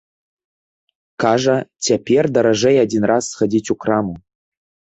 [1.23, 1.57] Кажа,
[1.89, 4.15] цяпер даражэй адзін раз схадзіць у краму.